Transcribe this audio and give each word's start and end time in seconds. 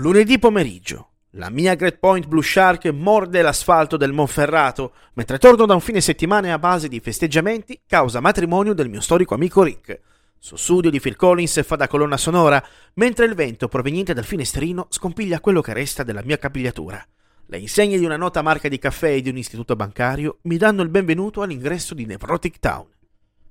Lunedì 0.00 0.38
pomeriggio. 0.38 1.08
La 1.30 1.50
mia 1.50 1.74
Great 1.74 1.96
Point 1.96 2.28
Blue 2.28 2.40
Shark 2.40 2.86
morde 2.90 3.42
l'asfalto 3.42 3.96
del 3.96 4.12
Monferrato 4.12 4.92
mentre 5.14 5.38
torno 5.38 5.66
da 5.66 5.74
un 5.74 5.80
fine 5.80 6.00
settimana 6.00 6.52
a 6.52 6.58
base 6.60 6.86
di 6.86 7.00
festeggiamenti 7.00 7.80
causa 7.84 8.20
matrimonio 8.20 8.74
del 8.74 8.88
mio 8.88 9.00
storico 9.00 9.34
amico 9.34 9.64
Rick. 9.64 10.00
Sussudio 10.38 10.88
di 10.88 11.00
Phil 11.00 11.16
Collins 11.16 11.64
fa 11.64 11.74
da 11.74 11.88
colonna 11.88 12.16
sonora, 12.16 12.64
mentre 12.94 13.24
il 13.24 13.34
vento 13.34 13.66
proveniente 13.66 14.14
dal 14.14 14.24
finestrino 14.24 14.86
scompiglia 14.88 15.40
quello 15.40 15.60
che 15.60 15.72
resta 15.72 16.04
della 16.04 16.22
mia 16.22 16.38
capigliatura. 16.38 17.04
Le 17.46 17.58
insegne 17.58 17.98
di 17.98 18.04
una 18.04 18.16
nota 18.16 18.40
marca 18.40 18.68
di 18.68 18.78
caffè 18.78 19.14
e 19.14 19.20
di 19.20 19.30
un 19.30 19.36
istituto 19.36 19.74
bancario 19.74 20.38
mi 20.42 20.58
danno 20.58 20.82
il 20.82 20.90
benvenuto 20.90 21.42
all'ingresso 21.42 21.94
di 21.94 22.06
Nevrotic 22.06 22.60
Town. 22.60 22.86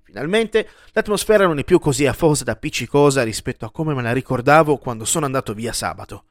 Finalmente 0.02 0.70
l'atmosfera 0.93 1.45
non 1.45 1.59
è 1.59 1.66
più 1.66 1.77
così 1.79 2.05
afosa 2.05 2.43
ed 2.43 2.48
appiccicosa 2.48 3.23
rispetto 3.23 3.66
a 3.66 3.71
come 3.71 3.93
me 3.93 4.02
la 4.02 4.14
ricordavo 4.14 4.77
quando 4.77 5.04
sono 5.04 5.25
andato 5.25 5.54
via 5.54 5.73
sabato. 5.73 6.23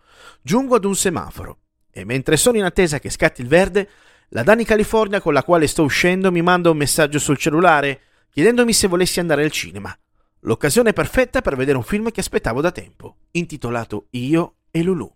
Giungo 0.43 0.75
ad 0.77 0.85
un 0.85 0.95
semaforo 0.95 1.59
e 1.91 2.05
mentre 2.05 2.37
sono 2.37 2.59
in 2.59 2.65
attesa 2.65 2.99
che 2.99 3.09
scatti 3.09 3.41
il 3.41 3.49
verde, 3.49 3.89
la 4.31 4.43
Dani 4.43 4.65
California 4.65 5.21
con 5.21 5.33
la 5.33 5.43
quale 5.43 5.67
sto 5.67 5.83
uscendo 5.83 6.31
mi 6.31 6.43
manda 6.43 6.71
un 6.71 6.77
messaggio 6.77 7.19
sul 7.19 7.39
cellulare 7.39 8.01
chiedendomi 8.31 8.73
se 8.75 8.87
volessi 8.87 9.19
andare 9.19 9.45
al 9.45 9.51
cinema. 9.51 9.97
L'occasione 10.41 10.93
perfetta 10.93 11.41
per 11.41 11.57
vedere 11.57 11.79
un 11.79 11.83
film 11.83 12.11
che 12.11 12.21
aspettavo 12.21 12.61
da 12.61 12.71
tempo, 12.71 13.17
intitolato 13.31 14.09
Io 14.11 14.57
e 14.71 14.83
Lulu. 14.83 15.11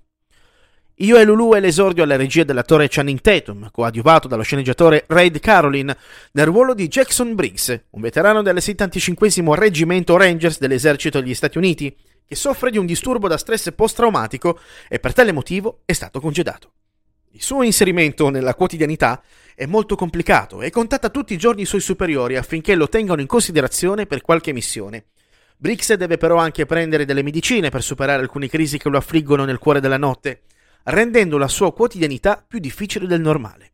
Io 0.95 1.17
e 1.19 1.25
Lulu 1.25 1.55
è 1.55 1.61
l'esordio 1.61 2.03
alla 2.03 2.17
regia 2.17 2.45
dell'attore 2.45 2.89
Channing 2.89 3.21
Tatum, 3.21 3.71
coadiuvato 3.71 4.27
dallo 4.27 4.43
sceneggiatore 4.43 5.05
Raid 5.07 5.39
Carolin, 5.39 5.95
nel 6.33 6.47
ruolo 6.47 6.75
di 6.75 6.89
Jackson 6.89 7.35
Briggs, 7.35 7.85
un 7.91 8.01
veterano 8.01 8.43
del 8.43 8.61
75 8.61 9.57
Reggimento 9.57 10.17
Rangers 10.17 10.59
dell'esercito 10.59 11.21
degli 11.21 11.35
Stati 11.35 11.59
Uniti, 11.59 11.95
che 12.31 12.37
soffre 12.37 12.71
di 12.71 12.79
un 12.79 12.87
disturbo 12.87 13.27
da 13.27 13.37
stress 13.37 13.73
post-traumatico 13.73 14.61
e 14.89 15.01
per 15.01 15.13
tale 15.13 15.33
motivo 15.33 15.81
è 15.85 15.93
stato 15.93 16.21
congedato. 16.21 16.75
Il 17.33 17.43
suo 17.43 17.65
inserimento 17.65 18.29
nella 18.29 18.55
quotidianità 18.55 19.21
è 19.53 19.67
molto 19.67 19.97
complicato 19.97 20.63
e 20.63 20.71
contatta 20.71 21.09
tutti 21.09 21.35
i 21.35 21.37
giorni 21.37 21.63
i 21.63 21.67
suoi 21.67 21.81
superiori 21.81 22.37
affinché 22.37 22.77
lo 22.77 22.89
tengano 22.89 23.21
in 23.21 23.27
considerazione 23.27 24.07
per 24.07 24.21
qualche 24.21 24.53
missione. 24.53 25.07
Briggs 25.57 25.93
deve 25.95 26.19
però 26.19 26.37
anche 26.37 26.67
prendere 26.67 27.05
delle 27.05 27.25
medicine 27.25 27.69
per 27.69 27.83
superare 27.83 28.23
alcune 28.23 28.49
crisi 28.49 28.79
che 28.79 28.89
lo 28.89 28.99
affliggono 28.99 29.45
nel 29.45 29.59
cuore 29.59 29.81
della 29.81 29.99
notte, 29.99 30.43
rendendo 30.85 31.37
la 31.37 31.49
sua 31.49 31.73
quotidianità 31.73 32.45
più 32.47 32.61
difficile 32.61 33.09
del 33.09 33.21
normale. 33.21 33.70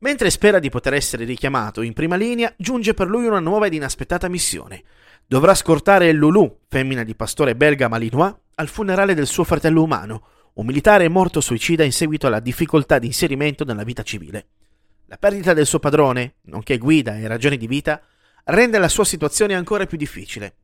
Mentre 0.00 0.30
spera 0.30 0.60
di 0.60 0.70
poter 0.70 0.94
essere 0.94 1.24
richiamato 1.24 1.82
in 1.82 1.92
prima 1.92 2.14
linea, 2.14 2.52
giunge 2.56 2.94
per 2.94 3.08
lui 3.08 3.26
una 3.26 3.40
nuova 3.40 3.66
ed 3.66 3.74
inaspettata 3.74 4.28
missione. 4.28 4.84
Dovrà 5.26 5.54
scortare 5.54 6.12
Lulu, 6.12 6.60
femmina 6.68 7.02
di 7.02 7.16
pastore 7.16 7.56
belga 7.56 7.88
malinois, 7.88 8.32
al 8.54 8.68
funerale 8.68 9.14
del 9.14 9.26
suo 9.26 9.42
fratello 9.42 9.82
umano, 9.82 10.22
un 10.54 10.66
militare 10.66 11.08
morto 11.08 11.40
suicida 11.40 11.82
in 11.82 11.92
seguito 11.92 12.28
alla 12.28 12.38
difficoltà 12.38 12.98
di 13.00 13.06
inserimento 13.06 13.64
nella 13.64 13.82
vita 13.82 14.02
civile. 14.02 14.46
La 15.06 15.16
perdita 15.16 15.52
del 15.52 15.66
suo 15.66 15.80
padrone, 15.80 16.34
nonché 16.42 16.78
guida 16.78 17.16
e 17.16 17.26
ragioni 17.26 17.56
di 17.56 17.66
vita, 17.66 18.00
rende 18.44 18.78
la 18.78 18.88
sua 18.88 19.04
situazione 19.04 19.54
ancora 19.54 19.86
più 19.86 19.96
difficile. 19.96 20.54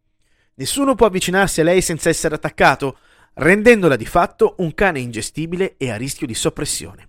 Nessuno 0.55 0.95
può 0.95 1.07
avvicinarsi 1.07 1.61
a 1.61 1.65
lei 1.65 1.81
senza 1.81 2.09
essere 2.09 2.37
attaccato, 2.37 2.98
rendendola 3.35 3.97
di 3.97 4.07
fatto 4.07 4.55
un 4.59 4.75
cane 4.75 5.01
ingestibile 5.01 5.75
e 5.77 5.91
a 5.91 5.97
rischio 5.97 6.27
di 6.27 6.35
soppressione. 6.35 7.09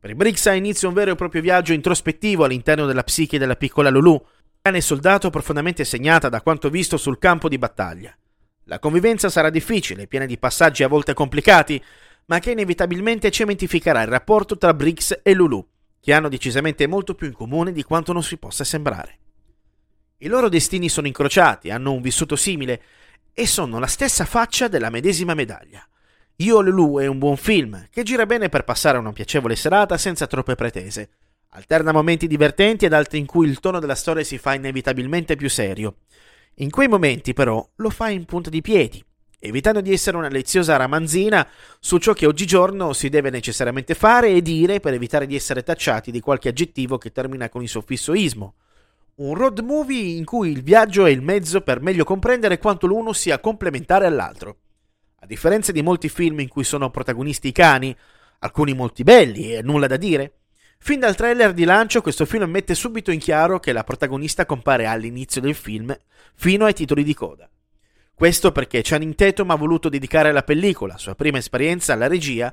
Per 0.00 0.14
Briggs 0.14 0.46
ha 0.46 0.54
inizio 0.54 0.88
un 0.88 0.94
vero 0.94 1.12
e 1.12 1.14
proprio 1.14 1.42
viaggio 1.42 1.74
introspettivo 1.74 2.44
all'interno 2.44 2.86
della 2.86 3.02
psiche 3.02 3.36
della 3.38 3.54
piccola 3.54 3.90
Lulu, 3.90 4.18
cane 4.62 4.80
soldato 4.80 5.28
profondamente 5.28 5.84
segnata 5.84 6.30
da 6.30 6.40
quanto 6.40 6.70
visto 6.70 6.96
sul 6.96 7.18
campo 7.18 7.50
di 7.50 7.58
battaglia. 7.58 8.16
La 8.64 8.78
convivenza 8.78 9.28
sarà 9.28 9.50
difficile, 9.50 10.06
piena 10.06 10.24
di 10.24 10.38
passaggi 10.38 10.82
a 10.84 10.88
volte 10.88 11.12
complicati, 11.12 11.82
ma 12.26 12.38
che 12.38 12.52
inevitabilmente 12.52 13.30
cementificherà 13.30 14.00
il 14.00 14.08
rapporto 14.08 14.56
tra 14.56 14.72
Briggs 14.72 15.20
e 15.22 15.34
Lulu, 15.34 15.68
che 16.00 16.14
hanno 16.14 16.30
decisamente 16.30 16.86
molto 16.86 17.14
più 17.14 17.26
in 17.26 17.34
comune 17.34 17.70
di 17.70 17.82
quanto 17.82 18.14
non 18.14 18.22
si 18.22 18.38
possa 18.38 18.64
sembrare. 18.64 19.18
I 20.16 20.28
loro 20.28 20.48
destini 20.48 20.88
sono 20.88 21.08
incrociati, 21.08 21.68
hanno 21.68 21.92
un 21.92 22.00
vissuto 22.00 22.36
simile 22.36 22.82
e 23.34 23.46
sono 23.46 23.78
la 23.78 23.86
stessa 23.86 24.24
faccia 24.24 24.66
della 24.66 24.88
medesima 24.88 25.34
medaglia. 25.34 25.86
Io 26.40 26.62
Lulu 26.62 27.00
è 27.00 27.06
un 27.06 27.18
buon 27.18 27.36
film 27.36 27.86
che 27.90 28.02
gira 28.02 28.24
bene 28.24 28.48
per 28.48 28.64
passare 28.64 28.96
una 28.96 29.12
piacevole 29.12 29.56
serata 29.56 29.98
senza 29.98 30.26
troppe 30.26 30.54
pretese. 30.54 31.10
Alterna 31.50 31.92
momenti 31.92 32.26
divertenti 32.26 32.86
ed 32.86 32.94
altri 32.94 33.18
in 33.18 33.26
cui 33.26 33.46
il 33.46 33.60
tono 33.60 33.78
della 33.78 33.94
storia 33.94 34.24
si 34.24 34.38
fa 34.38 34.54
inevitabilmente 34.54 35.36
più 35.36 35.50
serio. 35.50 35.96
In 36.54 36.70
quei 36.70 36.88
momenti, 36.88 37.34
però, 37.34 37.62
lo 37.76 37.90
fa 37.90 38.08
in 38.08 38.24
punta 38.24 38.48
di 38.48 38.62
piedi, 38.62 39.04
evitando 39.38 39.82
di 39.82 39.92
essere 39.92 40.16
una 40.16 40.30
leziosa 40.30 40.76
ramanzina 40.76 41.46
su 41.78 41.98
ciò 41.98 42.14
che 42.14 42.24
oggigiorno 42.24 42.94
si 42.94 43.10
deve 43.10 43.28
necessariamente 43.28 43.92
fare 43.92 44.30
e 44.30 44.40
dire 44.40 44.80
per 44.80 44.94
evitare 44.94 45.26
di 45.26 45.34
essere 45.34 45.62
tacciati 45.62 46.10
di 46.10 46.20
qualche 46.20 46.48
aggettivo 46.48 46.96
che 46.96 47.12
termina 47.12 47.50
con 47.50 47.60
il 47.60 47.68
soffissoismo 47.68 48.54
un 49.16 49.34
road 49.34 49.58
movie 49.58 50.16
in 50.16 50.24
cui 50.24 50.50
il 50.50 50.62
viaggio 50.62 51.04
è 51.04 51.10
il 51.10 51.20
mezzo 51.20 51.60
per 51.60 51.82
meglio 51.82 52.04
comprendere 52.04 52.56
quanto 52.56 52.86
l'uno 52.86 53.12
sia 53.12 53.38
complementare 53.38 54.06
all'altro. 54.06 54.56
Differenza 55.30 55.70
di 55.70 55.80
molti 55.80 56.08
film 56.08 56.40
in 56.40 56.48
cui 56.48 56.64
sono 56.64 56.90
protagonisti 56.90 57.46
i 57.46 57.52
cani, 57.52 57.96
alcuni 58.40 58.74
molti 58.74 59.04
belli 59.04 59.54
e 59.54 59.62
nulla 59.62 59.86
da 59.86 59.96
dire, 59.96 60.38
fin 60.80 60.98
dal 60.98 61.14
trailer 61.14 61.52
di 61.52 61.62
lancio 61.62 62.02
questo 62.02 62.26
film 62.26 62.50
mette 62.50 62.74
subito 62.74 63.12
in 63.12 63.20
chiaro 63.20 63.60
che 63.60 63.70
la 63.72 63.84
protagonista 63.84 64.44
compare 64.44 64.86
all'inizio 64.86 65.40
del 65.40 65.54
film 65.54 65.96
fino 66.34 66.64
ai 66.64 66.74
titoli 66.74 67.04
di 67.04 67.14
coda. 67.14 67.48
Questo 68.12 68.50
perché 68.50 68.80
Channing 68.82 69.14
Tatum 69.14 69.52
ha 69.52 69.54
voluto 69.54 69.88
dedicare 69.88 70.32
la 70.32 70.42
pellicola, 70.42 70.98
sua 70.98 71.14
prima 71.14 71.38
esperienza 71.38 71.92
alla 71.92 72.08
regia, 72.08 72.52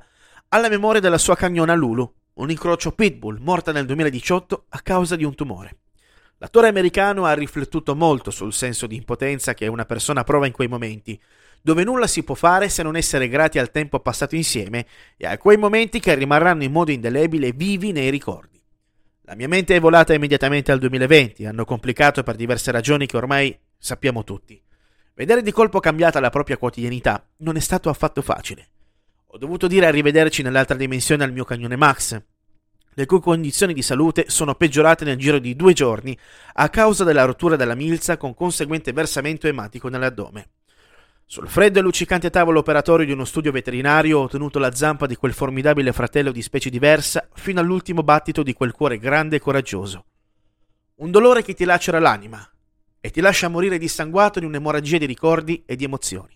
alla 0.50 0.70
memoria 0.70 1.02
della 1.02 1.18
sua 1.18 1.36
cagnona 1.36 1.74
Lulu, 1.74 2.14
un 2.34 2.52
incrocio 2.52 2.92
pitbull 2.92 3.40
morta 3.42 3.72
nel 3.72 3.88
2018 3.88 4.66
a 4.70 4.82
causa 4.82 5.16
di 5.16 5.24
un 5.24 5.34
tumore. 5.34 5.78
L'attore 6.38 6.68
americano 6.68 7.26
ha 7.26 7.34
riflettuto 7.34 7.96
molto 7.96 8.30
sul 8.30 8.54
senso 8.54 8.86
di 8.86 8.96
impotenza 8.96 9.56
che 9.56 9.66
una 9.66 9.86
persona 9.86 10.24
prova 10.24 10.46
in 10.46 10.52
quei 10.52 10.68
momenti, 10.68 11.20
dove 11.68 11.84
nulla 11.84 12.08
si 12.08 12.24
può 12.24 12.34
fare 12.34 12.70
se 12.70 12.82
non 12.82 12.96
essere 12.96 13.28
grati 13.28 13.60
al 13.60 13.72
tempo 13.72 14.00
passato 14.00 14.38
insieme 14.38 14.86
e 15.18 15.28
a 15.28 15.38
quei 15.38 15.58
momenti 15.58 16.00
che 16.00 16.16
rimarranno 16.16 16.64
in 16.64 16.72
modo 16.72 16.92
indelebile 16.92 17.52
vivi 17.52 17.92
nei 17.92 18.10
ricordi. 18.10 18.58
La 19.24 19.36
mia 19.36 19.50
mente 19.50 19.76
è 19.76 19.82
volata 19.82 20.14
immediatamente 20.14 20.72
al 20.72 20.80
2020, 20.80 21.46
hanno 21.46 21.66
complicato 21.66 22.24
per 22.24 22.38
diverse 22.38 22.72
ragioni 22.72 23.06
che 23.06 23.18
ormai 23.18 23.54
sappiamo 23.78 24.24
tutti. 24.24 24.58
Vedere 25.14 25.42
di 25.42 25.52
colpo 25.52 25.82
cambiata 25.82 26.22
la 26.22 26.30
propria 26.30 26.56
quotidianità 26.56 27.28
non 27.40 27.58
è 27.58 27.60
stato 27.60 27.90
affatto 27.90 28.22
facile. 28.22 28.70
Ho 29.32 29.38
dovuto 29.38 29.68
dire 29.68 29.88
arrivederci 29.88 30.44
nell'altra 30.44 30.78
dimensione 30.78 31.26
al 31.26 31.34
mio 31.34 31.44
cagnone 31.44 31.76
Max, 31.76 32.18
le 32.94 33.06
cui 33.06 33.20
condizioni 33.20 33.74
di 33.74 33.82
salute 33.82 34.30
sono 34.30 34.56
peggiorate 34.56 35.04
nel 35.04 35.18
giro 35.18 35.38
di 35.38 35.54
due 35.54 35.74
giorni 35.74 36.18
a 36.54 36.70
causa 36.70 37.04
della 37.04 37.26
rottura 37.26 37.58
della 37.58 37.76
milza 37.76 38.16
con 38.16 38.34
conseguente 38.34 38.94
versamento 38.94 39.48
ematico 39.48 39.90
nell'addome. 39.90 40.48
Sul 41.30 41.50
freddo 41.50 41.80
e 41.80 41.82
luccicante 41.82 42.30
tavolo 42.30 42.60
operatorio 42.60 43.06
di 43.06 43.12
uno 43.12 43.26
studio 43.26 43.52
veterinario 43.52 44.20
ho 44.20 44.28
tenuto 44.30 44.60
la 44.60 44.74
zampa 44.74 45.06
di 45.06 45.18
quel 45.18 45.34
formidabile 45.34 45.92
fratello 45.92 46.32
di 46.32 46.42
specie 46.42 46.70
diversa 46.70 47.28
fino 47.34 47.60
all'ultimo 47.60 48.02
battito 48.02 48.44
di 48.44 48.54
quel 48.54 48.72
cuore 48.72 48.98
grande 48.98 49.36
e 49.36 49.40
coraggioso. 49.40 50.06
Un 50.96 51.12
dolore 51.12 51.44
che 51.44 51.54
ti 51.54 51.66
lacera 51.66 52.00
l'anima 52.00 52.50
e 53.02 53.10
ti 53.10 53.20
lascia 53.20 53.50
morire 53.50 53.78
dissanguato 53.78 54.40
in 54.40 54.46
un'emorragia 54.46 55.00
di 55.00 55.06
ricordi 55.06 55.64
e 55.66 55.76
di 55.76 55.84
emozioni. 55.84 56.34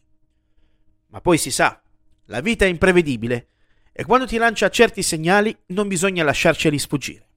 Ma 1.08 1.22
poi 1.22 1.38
si 1.38 1.52
sa, 1.52 1.82
la 2.26 2.42
vita 2.42 2.66
è 2.66 2.68
imprevedibile 2.68 3.48
e 3.94 4.04
quando 4.04 4.28
ti 4.28 4.36
lancia 4.36 4.70
certi 4.70 5.02
segnali 5.04 5.58
non 5.68 5.88
bisogna 5.88 6.26
lasciarceli 6.26 6.78
sfuggire. 6.78 7.30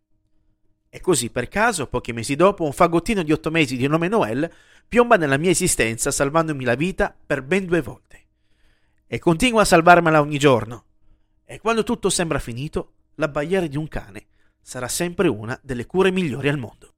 E 0.94 1.00
così 1.00 1.28
per 1.28 1.49
caso, 1.49 1.88
pochi 1.88 2.12
mesi 2.12 2.37
dopo, 2.37 2.62
un 2.62 2.72
fagottino 2.72 3.25
di 3.25 3.32
otto 3.32 3.50
mesi 3.50 3.77
di 3.77 3.88
nome 3.88 4.06
Noel 4.06 4.49
piomba 4.87 5.16
nella 5.16 5.38
mia 5.38 5.50
esistenza 5.50 6.12
salvandomi 6.12 6.62
la 6.62 6.77
vita 6.77 7.12
per 7.27 7.43
ben 7.43 7.66
due 7.66 7.82
volte. 7.82 8.27
E 9.05 9.19
continua 9.19 9.62
a 9.62 9.65
salvarmela 9.65 10.21
ogni 10.21 10.38
giorno. 10.38 10.84
E 11.44 11.59
quando 11.59 11.82
tutto 11.82 12.11
sembra 12.11 12.38
finito, 12.38 12.93
l'abbaiare 13.17 13.69
di 13.69 13.76
un 13.76 13.88
cane 13.88 14.26
sarà 14.61 14.87
sempre 14.87 15.26
una 15.26 15.58
delle 15.64 15.85
cure 15.85 16.12
migliori 16.12 16.49
al 16.49 16.58
mondo. 16.58 16.93